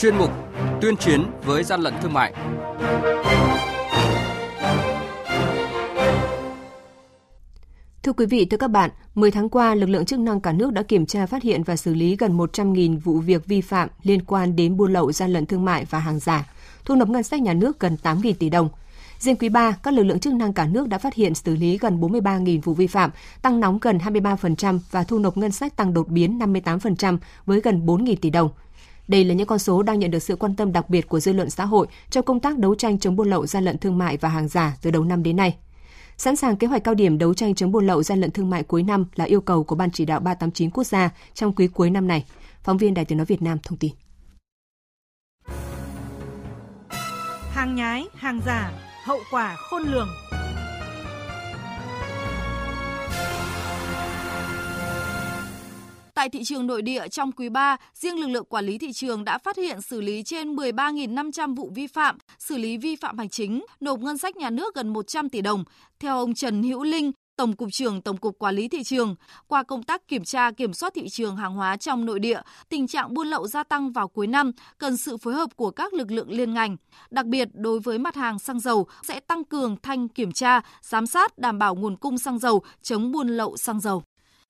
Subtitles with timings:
[0.00, 0.30] chuyên mục
[0.80, 2.34] Tuyên chiến với gian lận thương mại.
[8.02, 10.72] Thưa quý vị, thưa các bạn, 10 tháng qua, lực lượng chức năng cả nước
[10.72, 14.24] đã kiểm tra phát hiện và xử lý gần 100.000 vụ việc vi phạm liên
[14.24, 16.46] quan đến buôn lậu gian lận thương mại và hàng giả,
[16.84, 18.68] thu nộp ngân sách nhà nước gần 8.000 tỷ đồng.
[19.18, 21.78] Riêng quý 3, các lực lượng chức năng cả nước đã phát hiện xử lý
[21.78, 23.10] gần 43.000 vụ vi phạm,
[23.42, 27.86] tăng nóng gần 23% và thu nộp ngân sách tăng đột biến 58% với gần
[27.86, 28.50] 4.000 tỷ đồng.
[29.10, 31.32] Đây là những con số đang nhận được sự quan tâm đặc biệt của dư
[31.32, 34.16] luận xã hội trong công tác đấu tranh chống buôn lậu gian lận thương mại
[34.16, 35.56] và hàng giả từ đầu năm đến nay.
[36.16, 38.62] Sẵn sàng kế hoạch cao điểm đấu tranh chống buôn lậu gian lận thương mại
[38.62, 41.90] cuối năm là yêu cầu của Ban chỉ đạo 389 quốc gia trong quý cuối
[41.90, 42.24] năm này.
[42.62, 43.92] Phóng viên Đài Tiếng nói Việt Nam thông tin.
[47.50, 48.72] Hàng nhái, hàng giả,
[49.04, 50.08] hậu quả khôn lường.
[56.20, 59.24] Tại thị trường nội địa trong quý 3, riêng lực lượng quản lý thị trường
[59.24, 63.28] đã phát hiện xử lý trên 13.500 vụ vi phạm, xử lý vi phạm hành
[63.28, 65.64] chính, nộp ngân sách nhà nước gần 100 tỷ đồng.
[66.00, 69.14] Theo ông Trần Hữu Linh, Tổng cục trưởng Tổng cục Quản lý thị trường,
[69.46, 72.86] qua công tác kiểm tra kiểm soát thị trường hàng hóa trong nội địa, tình
[72.86, 76.10] trạng buôn lậu gia tăng vào cuối năm cần sự phối hợp của các lực
[76.10, 76.76] lượng liên ngành.
[77.10, 81.06] Đặc biệt đối với mặt hàng xăng dầu sẽ tăng cường thanh kiểm tra, giám
[81.06, 84.02] sát đảm bảo nguồn cung xăng dầu, chống buôn lậu xăng dầu.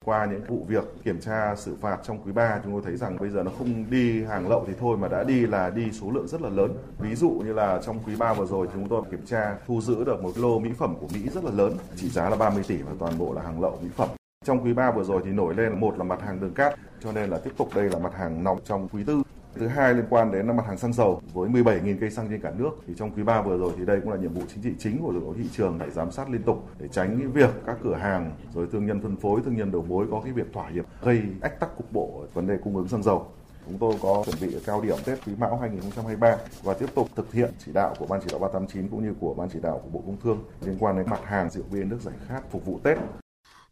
[0.05, 3.17] Qua những vụ việc kiểm tra xử phạt trong quý 3 chúng tôi thấy rằng
[3.19, 6.11] bây giờ nó không đi hàng lậu thì thôi mà đã đi là đi số
[6.11, 6.73] lượng rất là lớn.
[6.99, 10.03] Ví dụ như là trong quý 3 vừa rồi chúng tôi kiểm tra thu giữ
[10.03, 12.77] được một lô mỹ phẩm của Mỹ rất là lớn, trị giá là 30 tỷ
[12.77, 14.09] và toàn bộ là hàng lậu mỹ phẩm.
[14.45, 17.11] Trong quý 3 vừa rồi thì nổi lên một là mặt hàng đường cát, cho
[17.11, 19.23] nên là tiếp tục đây là mặt hàng nóng trong quý tư.
[19.55, 22.51] Thứ hai liên quan đến mặt hàng xăng dầu với 17.000 cây xăng trên cả
[22.57, 24.69] nước thì trong quý 3 vừa rồi thì đây cũng là nhiệm vụ chính trị
[24.79, 27.49] chính của lực lượng thị trường phải giám sát liên tục để tránh cái việc
[27.65, 30.53] các cửa hàng rồi thương nhân phân phối, thương nhân đầu mối có cái việc
[30.53, 33.27] thỏa hiệp gây ách tắc cục bộ vấn đề cung ứng xăng dầu.
[33.65, 37.33] Chúng tôi có chuẩn bị cao điểm Tết Quý Mão 2023 và tiếp tục thực
[37.33, 39.89] hiện chỉ đạo của Ban chỉ đạo 389 cũng như của Ban chỉ đạo của
[39.89, 42.79] Bộ Công Thương liên quan đến mặt hàng rượu bia nước giải khát phục vụ
[42.83, 42.97] Tết.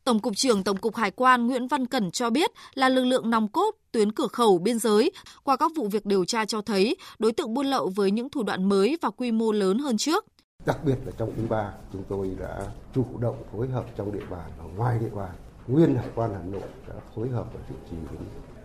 [0.03, 3.29] Tổng cục trưởng Tổng cục Hải quan Nguyễn Văn Cẩn cho biết là lực lượng
[3.29, 5.11] nòng cốt tuyến cửa khẩu biên giới.
[5.43, 8.43] Qua các vụ việc điều tra cho thấy, đối tượng buôn lậu với những thủ
[8.43, 10.25] đoạn mới và quy mô lớn hơn trước.
[10.65, 14.25] Đặc biệt là trong quý 3, chúng tôi đã chủ động phối hợp trong địa
[14.29, 15.31] bàn và ngoài địa bàn.
[15.67, 17.97] Nguyên Hải quan Hà Nội đã phối hợp và chủ trì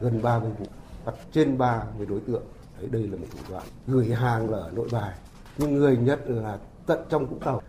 [0.01, 0.67] gần 30 vụ,
[1.05, 2.43] bắt trên 30 đối tượng.
[2.79, 5.15] Đấy, đây là một thủ đoạn gửi hàng là ở nội bài,
[5.59, 7.63] nhưng người nhất là tận trong Vũng Tàu.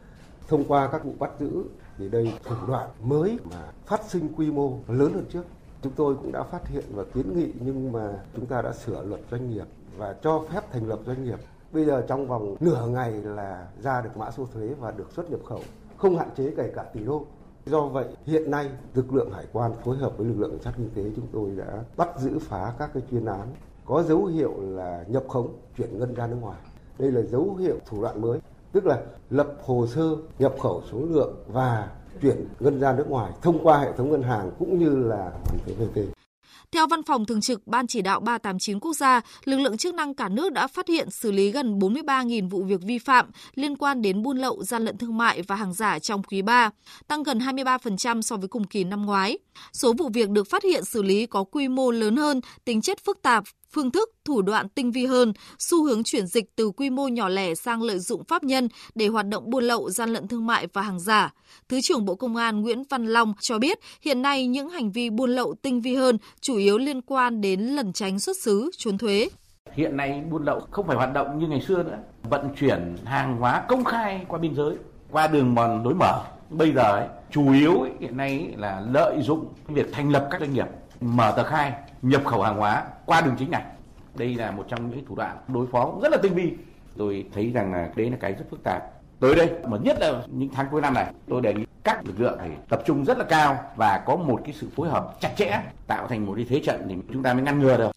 [0.47, 1.63] Thông qua các vụ bắt giữ
[1.97, 5.43] thì đây thủ đoạn mới mà phát sinh quy mô lớn hơn trước.
[5.81, 9.03] Chúng tôi cũng đã phát hiện và kiến nghị nhưng mà chúng ta đã sửa
[9.03, 9.65] luật doanh nghiệp
[9.97, 11.39] và cho phép thành lập doanh nghiệp.
[11.71, 15.31] Bây giờ trong vòng nửa ngày là ra được mã số thuế và được xuất
[15.31, 15.61] nhập khẩu,
[15.97, 17.25] không hạn chế kể cả tỷ đô.
[17.65, 20.73] Do vậy, hiện nay lực lượng hải quan phối hợp với lực lượng cảnh sát
[20.77, 23.47] kinh tế chúng tôi đã bắt giữ phá các cái chuyên án
[23.85, 26.59] có dấu hiệu là nhập khống chuyển ngân ra nước ngoài.
[26.99, 28.39] Đây là dấu hiệu thủ đoạn mới
[28.75, 28.99] tức là
[29.29, 31.87] lập hồ sơ nhập khẩu số lượng và
[32.21, 35.57] chuyển ngân ra nước ngoài thông qua hệ thống ngân hàng cũng như là hoàn
[35.65, 36.03] thuế VAT.
[36.71, 40.13] Theo Văn phòng Thường trực Ban Chỉ đạo 389 quốc gia, lực lượng chức năng
[40.13, 44.01] cả nước đã phát hiện xử lý gần 43.000 vụ việc vi phạm liên quan
[44.01, 46.69] đến buôn lậu, gian lận thương mại và hàng giả trong quý 3,
[47.07, 49.37] tăng gần 23% so với cùng kỳ năm ngoái.
[49.73, 52.97] Số vụ việc được phát hiện xử lý có quy mô lớn hơn, tính chất
[53.05, 56.89] phức tạp, phương thức, thủ đoạn tinh vi hơn, xu hướng chuyển dịch từ quy
[56.89, 60.27] mô nhỏ lẻ sang lợi dụng pháp nhân để hoạt động buôn lậu, gian lận
[60.27, 61.33] thương mại và hàng giả.
[61.69, 65.09] Thứ trưởng Bộ Công an Nguyễn Văn Long cho biết, hiện nay những hành vi
[65.09, 68.97] buôn lậu tinh vi hơn chủ yếu liên quan đến lẩn tránh xuất xứ, trốn
[68.97, 69.29] thuế.
[69.73, 71.97] Hiện nay buôn lậu không phải hoạt động như ngày xưa nữa,
[72.29, 74.75] vận chuyển hàng hóa công khai qua biên giới,
[75.11, 76.21] qua đường mòn lối mở.
[76.49, 80.27] Bây giờ ấy, chủ yếu ấy, hiện nay ấy là lợi dụng việc thành lập
[80.31, 80.67] các doanh nghiệp,
[81.01, 83.63] mở tờ khai, nhập khẩu hàng hóa qua đường chính này.
[84.15, 86.53] Đây là một trong những thủ đoạn đối phó rất là tinh vi.
[86.97, 88.83] Tôi thấy rằng là đấy là cái rất phức tạp.
[89.19, 92.19] Tới đây, mà nhất là những tháng cuối năm này, tôi đề nghị các lực
[92.19, 95.31] lượng phải tập trung rất là cao và có một cái sự phối hợp chặt
[95.35, 97.94] chẽ tạo thành một cái thế trận thì chúng ta mới ngăn ngừa được.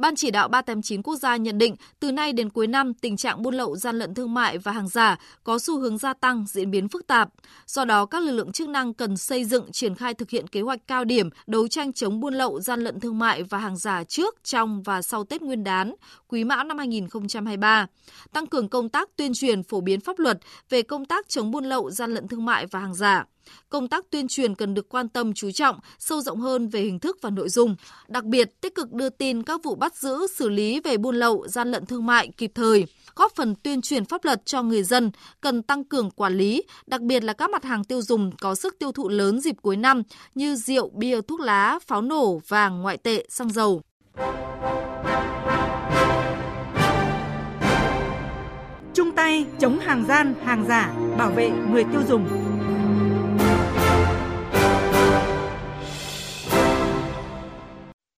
[0.00, 3.42] Ban chỉ đạo 389 quốc gia nhận định từ nay đến cuối năm tình trạng
[3.42, 6.70] buôn lậu gian lận thương mại và hàng giả có xu hướng gia tăng, diễn
[6.70, 7.28] biến phức tạp.
[7.66, 10.60] Do đó các lực lượng chức năng cần xây dựng triển khai thực hiện kế
[10.60, 14.04] hoạch cao điểm đấu tranh chống buôn lậu gian lận thương mại và hàng giả
[14.04, 15.94] trước, trong và sau Tết Nguyên đán,
[16.28, 17.86] Quý Mão năm 2023.
[18.32, 20.38] Tăng cường công tác tuyên truyền phổ biến pháp luật
[20.70, 23.24] về công tác chống buôn lậu gian lận thương mại và hàng giả
[23.68, 26.98] công tác tuyên truyền cần được quan tâm chú trọng, sâu rộng hơn về hình
[26.98, 27.76] thức và nội dung.
[28.08, 31.48] Đặc biệt, tích cực đưa tin các vụ bắt giữ, xử lý về buôn lậu,
[31.48, 35.10] gian lận thương mại kịp thời, góp phần tuyên truyền pháp luật cho người dân,
[35.40, 38.78] cần tăng cường quản lý, đặc biệt là các mặt hàng tiêu dùng có sức
[38.78, 40.02] tiêu thụ lớn dịp cuối năm
[40.34, 43.82] như rượu, bia, thuốc lá, pháo nổ, vàng, ngoại tệ, xăng dầu.
[49.20, 52.49] tay chống hàng gian, hàng giả, bảo vệ người tiêu dùng.